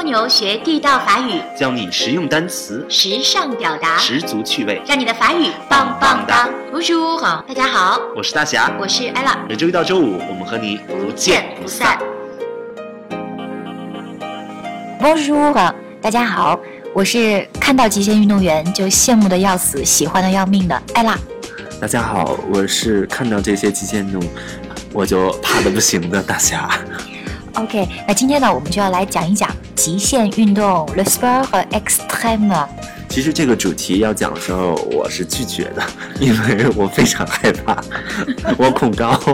[0.00, 6.48] 蜗牛学地道法语，教你实用单词，时尚表达，十足趣味，让你的法语棒棒哒。
[6.72, 9.36] Bonjour，大家好，我是大侠，我是 ella。
[9.46, 11.98] 每周一到周五，我们和你不见不散。
[14.98, 16.58] Bonjour，大家好，
[16.94, 21.14] 我是看到极限运动员就羡慕的要死，喜欢的要命的 ella。
[21.78, 24.22] 大家好，我是看到这些极限运动
[24.94, 26.70] 我就怕的不行的大侠。
[27.54, 32.66] OK，那今天呢，我们就要来讲一讲极限运动 （le sport extreme）。
[33.08, 35.82] 其实这个主题要讲的时候，我是拒绝的，
[36.20, 37.82] 因为我非常害怕，
[38.56, 39.10] 我恐高。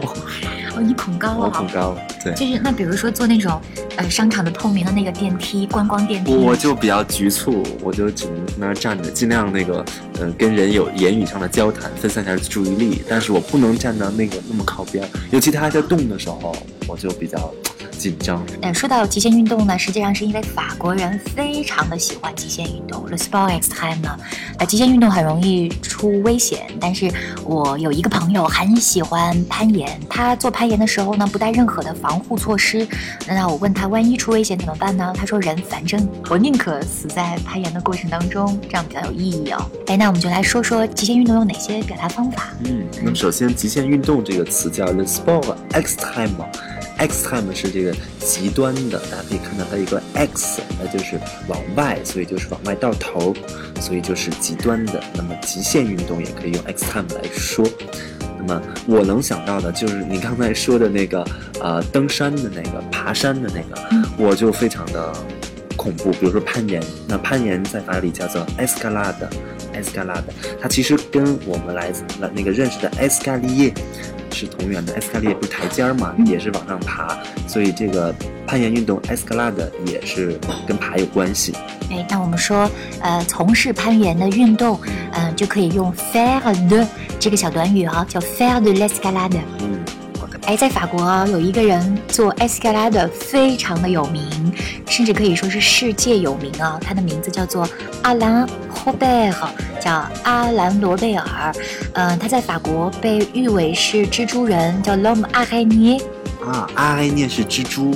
[0.74, 1.36] 哦，你恐高啊？
[1.40, 2.32] 我恐高，对。
[2.34, 3.60] 就是那比如说坐那种
[3.96, 6.34] 呃商场的透明的那个电梯，观光电梯。
[6.34, 9.84] 我就比较局促，我就只能在那儿站着，尽量那个
[10.20, 13.02] 嗯跟人有言语上的交谈，分散一下注意力。
[13.08, 16.54] 但是我不能站到那个那么靠边，尤其他还在动的时候，
[16.88, 17.52] 我就比较。
[17.96, 18.42] 紧张。
[18.62, 24.16] 呃，说到极限运动呢，实际上是因为法国人非常的喜欢极限运动，le sport extreme 呢。
[24.58, 27.10] 啊，极限运动很容易出危险，但是
[27.44, 32.86] 我有一个朋友很喜欢攀岩，他做攀岩的时候呢，不带任何的防护措施。
[33.26, 35.12] 那我问他，万一出危险怎么办呢？
[35.16, 39.70] 他说，人反正我宁可死在攀岩的过程当中，这样比较有意义哦。
[39.86, 42.50] 哎，那我们就来说说极限运动有哪些表达方法。
[42.64, 46.30] 嗯，那么首先，极限运动这个词叫 le sport extreme。
[46.98, 53.34] Extreme 是这个极端的，大家可以看到它一个 x，那就是往外，所以就是往外到头，
[53.80, 55.02] 所以就是极端的。
[55.14, 57.64] 那么极限运动也可以用 extreme 来说。
[58.38, 61.24] 那么我能想到的就是你刚才说的那个
[61.60, 65.12] 呃登山的那个爬山的那个，我就非常的
[65.76, 66.10] 恐怖。
[66.12, 68.46] 比如说攀岩，那攀岩在法语叫做
[69.82, 70.22] escalade，escalade，
[70.60, 72.02] 它其实跟我们来自
[72.34, 73.72] 那个认识的 escalier。
[74.32, 77.16] 是同源的，escalade 不是台阶儿嘛，也是往上爬，
[77.48, 78.14] 所以这个
[78.46, 81.54] 攀岩运动 escalade 也是跟爬有关系。
[81.90, 84.78] 哎，那我们说，呃，从事攀岩的运动，
[85.12, 86.86] 嗯，就可以用 faire de
[87.18, 89.40] 这个小短语啊，叫 faire de l'escalade。
[90.46, 94.22] 哎，在法国有一个人做 escalade 非常的有名，
[94.88, 97.68] 甚至可以说是世界有名啊，他的名字叫做
[98.02, 99.48] 阿兰·霍贝尔。
[99.78, 101.54] 叫阿兰罗贝尔，
[101.92, 106.02] 嗯，他在法国被誉为是蜘蛛人，叫 L'homme araignée。
[106.44, 107.94] 啊，阿埃涅是蜘蛛，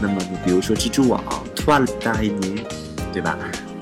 [0.00, 1.22] 那么你比如说蜘蛛网
[1.54, 2.64] ，Toile d a r a i g n
[3.12, 3.38] 对吧？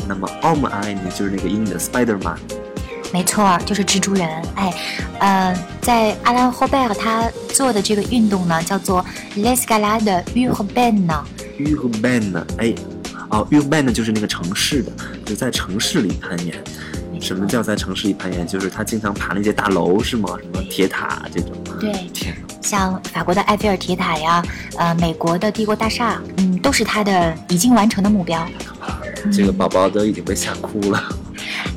[0.07, 2.37] 那么 L'homme araignée 就是那个英语的 Spiderman。
[3.13, 4.29] 没错，就是蜘蛛人。
[4.55, 4.75] 哎，
[5.19, 9.05] 呃，在阿兰霍贝尔他做的这个运动呢，叫做
[9.37, 11.09] Les g a l a d e urbaine。
[11.59, 12.75] urbaine，哎，
[13.31, 14.93] 哦，urbaine 就是那个城市的，
[15.25, 16.55] 就在城市里攀岩。
[17.21, 18.47] 什么叫在城市里攀岩？
[18.47, 20.39] 就是他经常爬那些大楼，是吗？
[20.41, 21.51] 什么铁塔这种？
[21.81, 22.09] 对，
[22.61, 24.41] 像法国的埃菲尔铁塔呀，
[24.77, 28.47] 呃，美国的帝国大厦，嗯，都是他的已经完成的目标。
[29.33, 31.03] 这个宝宝都已经被吓哭了。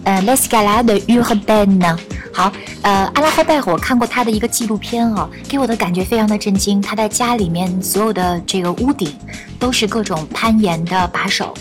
[0.04, 1.98] 呃，L'Escalade urbaine。
[2.34, 2.52] 好，
[2.82, 6.82] 呃，阿拉霍拜尔，我看过他的一个纪录片哦，给我的感觉非常的震惊。
[6.82, 9.14] 他在家里面所有的这个屋顶
[9.60, 11.54] 都是各种攀岩的把手。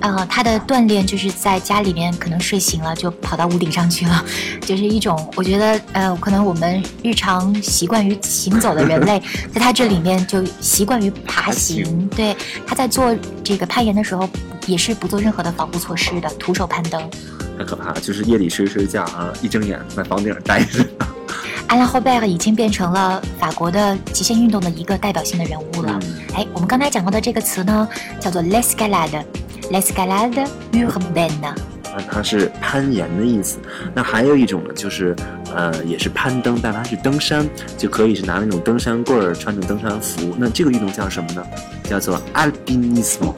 [0.00, 4.24] 呃，他的锻炼就是在家里面，可能睡醒了就跑到屋顶上去了，
[4.62, 12.08] 就是一种我觉得，呃，可能我们日常习惯于行走的人类， 在他这里面就习惯于爬行。
[12.16, 12.34] 对，
[12.66, 13.14] 他在做
[13.44, 14.28] 这个攀岩的时候，
[14.66, 17.08] 也是不做任何的防护措施的，徒手攀登。
[17.60, 20.82] 太可怕了，就是夜里睡睡觉啊，一睁眼在房顶上待着。
[21.66, 26.00] 阿拉霍贝尔已经变成了法国的极限运动的一个代表性的人物了。
[26.34, 27.86] 哎，我们刚才讲到的这个词呢，
[28.18, 29.22] 叫做 l'escalade。
[29.70, 31.54] l'escalade urbaine，啊，
[32.10, 33.58] 它是攀岩的意思。
[33.94, 35.14] 那还有一种呢，就是，
[35.54, 37.46] 呃，也是攀登，但它是登山，
[37.76, 40.34] 就可以是拿那种登山棍儿，穿着登山服。
[40.38, 41.46] 那这个运动叫什么呢？
[41.84, 43.34] 叫做 alpinisme，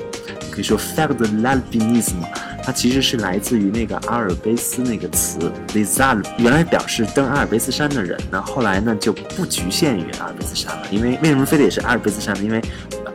[0.49, 2.23] 可以说 faire de l'alpinisme。
[2.63, 8.19] 它其实是来自于那个阿尔卑斯那个词 Alpes，原来表示登阿尔卑斯山的人。
[8.31, 12.43] 那后来呢，就不局限于阿尔卑斯山了，因为为什么非得是阿尔卑斯山呢？
[12.43, 12.63] 因为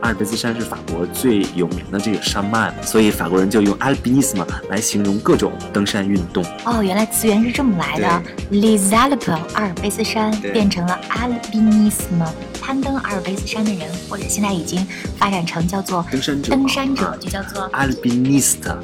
[0.00, 6.44] 阿尔卑斯山是法国最有名的这个山脉，所以法国人就用 alpinisme 来形容各种登山运动。
[6.64, 8.22] 哦，原来词源是这么来的
[8.52, 12.24] ，les Alpes 阿尔卑斯山变成了 alpinisme
[12.68, 14.86] 攀登阿尔卑斯山的人，或者现在已经
[15.16, 18.78] 发展成叫做登山者，登山者就叫做 alpinist 啊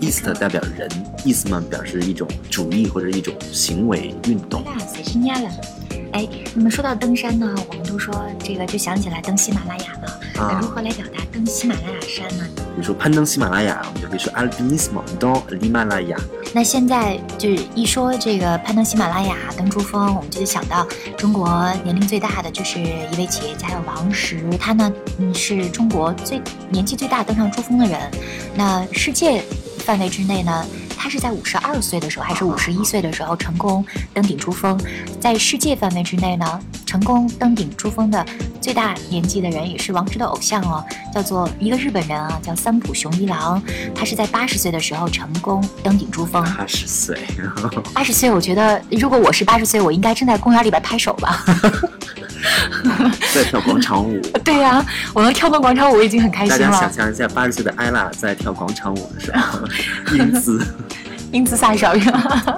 [0.00, 0.88] ，ist 代表人
[1.24, 4.62] ，ism 表示一种主义或者一种行为运动。
[6.16, 10.20] 哎，那么说到登山呢，我们都说这个就想起来登喜马拉雅了。
[10.34, 12.44] 那如何来表达登喜马拉雅山呢？
[12.56, 16.16] 比如说攀登喜马拉雅，我们就可以说 alpinismo do l'Himalaya。
[16.54, 26.40] 那现在就是一说这个攀登喜马拉雅、登珠峰，我们就得想到中国年龄最大的就是一位企业家叫王石，他呢，嗯，是中国最
[26.70, 28.00] 年纪最大登上珠峰的人。
[28.54, 29.42] 那世界
[29.80, 30.64] 范围之内呢？
[31.06, 34.76] 他是在五十二岁的时候，还是五十一岁的时候成功登顶珠峰？
[35.20, 38.26] 在世界范围之内呢，成功登顶珠峰的
[38.60, 43.62] 最大年纪的人也是王石的偶像哦，叫做一个日本人啊，叫三浦雄一郎。
[43.94, 46.42] 他是在八十岁的时候成功登顶珠峰。
[46.42, 47.16] 八十岁，
[47.94, 51.44] 八十岁，我觉得如果我是八十岁，我应该正在公园里边拍手吧。
[53.32, 54.20] 在跳广场舞。
[54.42, 56.58] 对呀，我能跳动广场舞已经很开心了。
[56.58, 59.60] 大家想象一下，八十岁的艾拉在跳广场舞的时候，
[60.16, 60.60] 英姿。
[61.36, 62.56] 英姿飒爽是吧？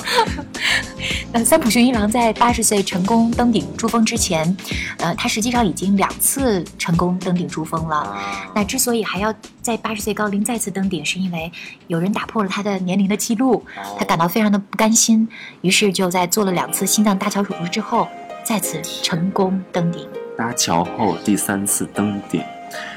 [1.32, 4.56] 那三浦雄一郎在八十岁成功登顶珠峰之前，
[4.98, 8.16] 呃，他实际上已经两次成功登顶珠峰了。
[8.54, 11.50] 那之所以还要在八十岁高龄再次登顶，是因为
[11.88, 13.64] 有人打破了他的年龄的记录，
[13.98, 15.28] 他感到非常的不甘心，
[15.60, 18.08] 于是就在做了两次心脏搭桥手术之后，
[18.44, 20.06] 再次成功登顶。
[20.36, 22.40] 搭桥后第三次登顶。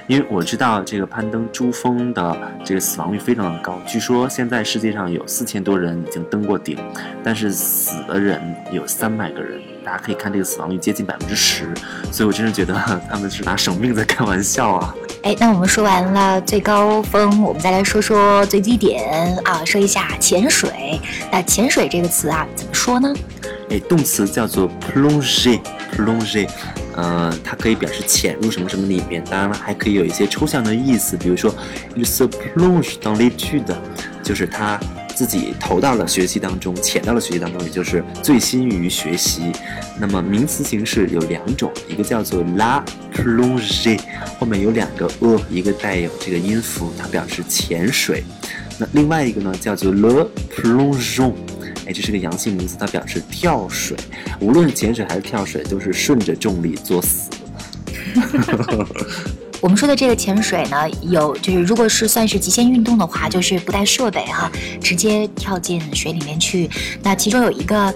[0.07, 6.77] 因为我知道这个攀登珠峰的这个死亡率非常的高，据说现在世界上有四千多人已经登过顶，
[7.23, 8.41] 但是死的人
[8.71, 11.73] 有三百个人，大家可以看这个死亡率接近百分之十，
[12.11, 12.73] 所以我真是觉得
[13.09, 14.95] 他们是拿生命在开玩笑啊！
[15.23, 20.99] 哎，那我们说完了最高峰，我们再来说说最低点啊，说一下潜水。
[21.31, 23.13] 那潜水这个词啊，怎么说呢？
[23.69, 26.49] 哎，动词叫做 plonger，plonger。
[27.01, 31.51] 呃，它可以表示潜入什么什么里面，当然了，还可以有一些抽象的意思，比如说
[31.95, 33.75] ，il se plonge dans l'étude，
[34.21, 34.79] 就是他
[35.15, 39.51] 自己投到了学习当中，潜到了学习当中，也就是醉心于学习。
[39.99, 43.99] 那么名词形式有两种，一个叫做 la plonge，
[44.37, 48.23] 后面有两个 e，一个带有这个音符，它表示潜水。
[48.77, 51.33] 那另外一个呢，叫做 le plongeon。
[51.87, 53.97] 哎，这是个阳性名词，它表示跳水。
[54.39, 57.29] 无论潜水还是跳水，都是顺着重力作死。
[59.61, 64.51] 我们说的这个潜水呢，有就是如果是算是极限运动的话，就是不带设备哈，
[64.81, 66.67] 直接跳进水里面去。
[67.03, 67.93] 那其中有一个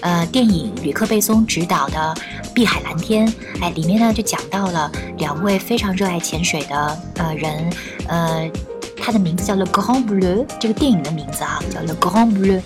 [0.00, 2.14] 呃电影，吕克贝松执导的
[2.54, 3.28] 《碧海蓝天》，
[3.60, 7.70] 哎，里面呢就讲到了两位非常热爱潜水的呃人，
[8.08, 8.50] 呃，
[8.96, 12.62] 他的名字叫 Le Grand Bleu，这个电影的名字啊叫 Le Grand Bleu。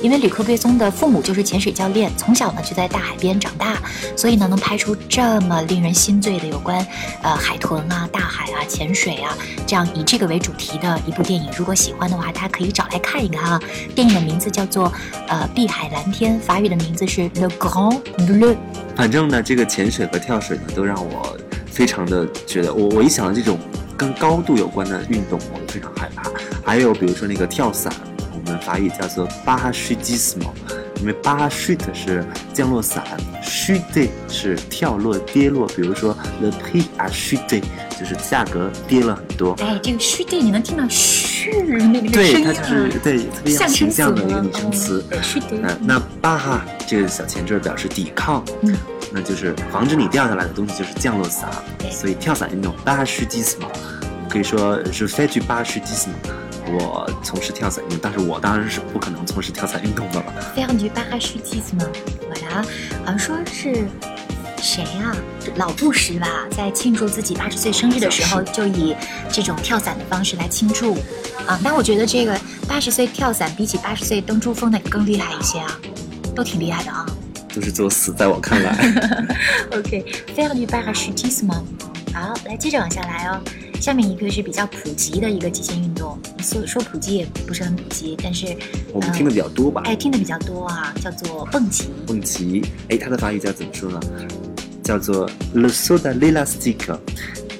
[0.00, 3.76] 因为吕克贝松的父母就是潜水教练，从小呢就在大海边长大，
[4.16, 6.86] 所以呢能拍出这么令人心醉的有关
[7.22, 9.36] 呃海豚啊、大海啊、潜水啊
[9.66, 11.50] 这样以这个为主题的一部电影。
[11.56, 13.60] 如果喜欢的话，大家可以找来看一看啊。
[13.94, 14.92] 电影的名字叫做
[15.26, 18.56] 呃《碧海蓝天》，法语的名字是 Le Grand Bleu。
[18.94, 21.36] 反正呢，这个潜水和跳水呢都让我
[21.66, 23.58] 非常的觉得，我我一想到这种
[23.96, 26.30] 跟高度有关的运动，我就非常害怕。
[26.64, 27.92] 还有比如说那个跳伞。
[28.60, 30.52] 法语叫做巴哈须基斯莫，
[31.00, 33.04] 因为巴哈须的是降落伞，
[33.42, 35.66] 须的是跳落跌落。
[35.68, 37.62] 比如说，the p a r a c h u t
[37.98, 39.54] 就是价格跌了很多。
[39.60, 45.04] 哎，这个须的你能听到嘘那个声音对，它就是对特别形象的一个拟声词。
[45.50, 48.76] 嗯，那巴哈这个小前缀表示抵抗，嗯，
[49.12, 51.50] 那就是防止你掉下来的东西就是降落伞。
[51.90, 53.68] 所以跳伞运动巴哈须基斯莫，
[54.28, 56.32] 可以说是 f e 巴哈须基斯莫。
[56.68, 60.52] 我从事跳伞运动，但是我当然是不可能从事跳伞运动的了。
[60.54, 61.84] 非常具巴哈须基斯吗？
[62.28, 62.64] 我呀，
[63.04, 63.86] 好像说是
[64.60, 65.16] 谁呀？
[65.56, 68.94] 老布什吧，在庆祝自己八十岁生日的时候，就以
[69.32, 70.94] 这种跳伞的方式来庆祝。
[71.46, 72.38] 啊，但我觉得这个
[72.68, 75.78] 八十岁跳伞比起八十岁登珠峰的更厉害一些啊，
[76.34, 77.06] 都挺厉害的啊。
[77.54, 79.26] 都是作死，在我看来。
[79.72, 80.04] OK，
[80.36, 81.64] 非常具巴哈须基斯吗？
[82.12, 83.40] 好，来接着往下来哦。
[83.80, 88.46] 下面一个是比较普及的一个极限运动，说说普及也不是很普及，但是
[88.92, 89.82] 我们听的比较多吧？
[89.84, 91.84] 哎，听的比较多啊，叫做蹦极。
[92.06, 94.00] 蹦极，哎，它的法语叫怎么说呢？
[94.82, 96.98] 叫做 le saut de l'élastique。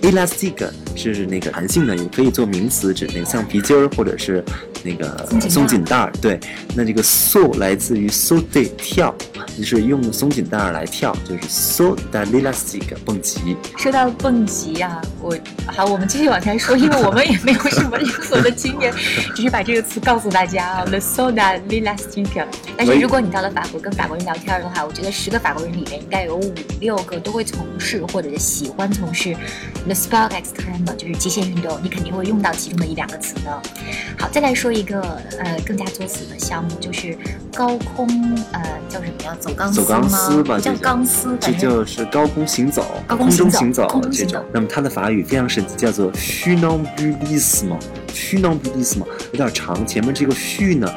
[0.02, 4.44] elastic 是那个弹性的，也可以做名词，指那个橡皮筋儿或者是
[4.84, 6.12] 那个松紧带儿。
[6.20, 6.38] 对，
[6.76, 9.12] 那这个 so 来自于 so de 跳。
[9.59, 13.57] 就是用松紧带来跳，就是 so da elastic 蹦极。
[13.77, 15.37] 说到蹦极啊，我
[15.67, 18.93] 好，我们继续往下说，因为我们也没有什么任何的经验，
[19.35, 22.29] 只是把这个词告诉大家啊，the so da elastic。
[22.77, 29.35] 但是如果你到了法国跟法国人聊天的话，我觉得十个法国人里面应该有五六个都会从事或者是喜欢从事
[29.85, 33.62] the sport extreme，就是极限运动，你肯定会用到其中的一两个词的。
[34.17, 35.00] 好，再来说一个
[35.41, 37.17] 呃更加作死的项目，就是
[37.53, 38.07] 高空
[38.53, 39.37] 呃叫什么呀？
[39.73, 44.45] 走钢丝吧，叫钢丝，这就是高空行走，高空中行走这种。
[44.52, 47.76] 那么它的法语非常神奇，叫做 “funambulisme”。
[48.14, 50.93] funambulisme 有点长，前面这个 fun 呢，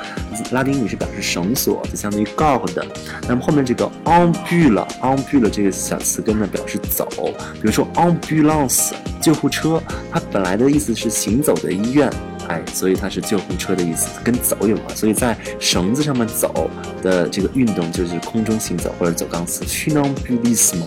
[0.52, 2.84] 拉丁语是表示绳索，就相当于 corde。
[3.28, 7.08] 那么后面这个 ambule，ambule 这个小词根呢表示走，
[7.54, 8.92] 比如说 ambulance
[9.22, 9.82] 救护车，
[10.12, 12.12] 它本来的意思是行走的医院。
[12.52, 14.94] 哎，所以它是救护车的意思，跟走有关。
[14.94, 16.70] 所以在绳子上面走
[17.02, 19.64] 的这个运动就是空中行走或者走钢丝。
[19.64, 20.84] funambulisme。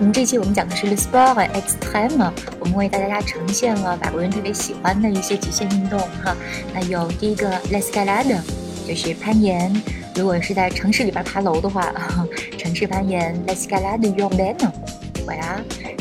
[0.00, 6.36] 嗯，这期我们讲的是 le sport Extreme，我们为大家呈现了法国人特别喜欢的一些极限运动哈。
[6.72, 8.38] 那有第一个 l'escalade，
[8.86, 9.72] 就是攀岩。
[10.14, 11.92] 如果是在城市里边爬楼的话，
[12.56, 14.72] 城市攀岩 l e s c a l a d e u r b a n。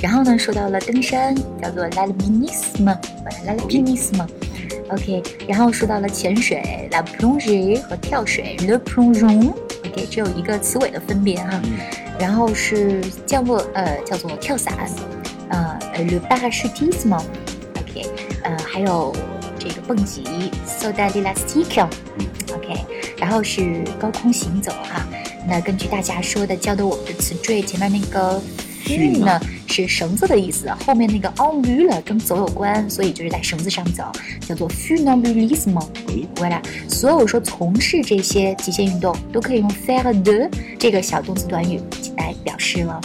[0.01, 4.25] 然后呢，说到了登山，叫做 l'alpinisme，voilà，l'alpinisme。
[4.89, 11.62] OK，然后说到了潜水，la plongée 和跳水，le plongeon，OK，只有一个词尾的分别哈。
[12.19, 14.74] 然后是降落，呃，叫做跳伞，
[15.50, 18.05] 呃，le parachutisme，OK，
[18.43, 19.15] 呃，还有
[19.58, 20.24] 这个蹦极
[20.67, 22.86] ，saut élastique，OK，
[23.17, 25.08] 然后是高空行走哈。
[25.48, 28.41] 那根据大家说的教的我们的词缀，前面那个。
[28.81, 29.39] 训呢
[29.70, 34.04] 是绳子的意思，后面那个 onruler 跟走有关，所以就是在绳子上走，
[34.46, 35.80] 叫做 funambulisme。
[36.40, 41.80] 回来，所有说从事这些极限运动都可以用 faire de 这个小动词短语
[42.18, 43.00] 来表示了。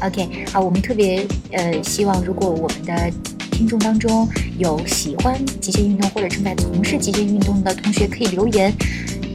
[0.00, 3.12] OK，好，我们特别呃希望，如果我们的
[3.50, 4.28] 听众当中
[4.58, 8.72] 有喜欢极限运动或者正在从事极限运动的同学，可以留言。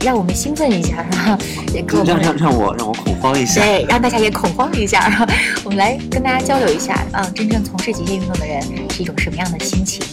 [0.01, 1.37] 让我们兴奋一下，然后
[1.73, 5.25] 也让让让我让我恐慌一下，对，让大家也恐慌一下，然后
[5.63, 10.03] 我们来跟大家交流一下啊，真正从事极限运动的人是一种什么样的心情？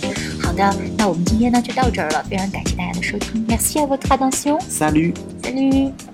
[0.42, 6.13] 好的，那我们今天呢就到这儿了，非常感谢大家的收听，Merci à votre attention，Salut，Salut。